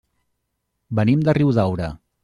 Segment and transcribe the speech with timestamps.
[1.01, 1.95] Venim de Riudaura.